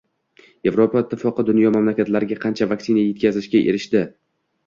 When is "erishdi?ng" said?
3.75-4.09